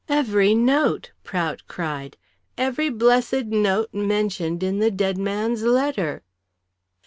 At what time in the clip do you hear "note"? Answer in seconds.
0.55-1.11, 3.53-3.93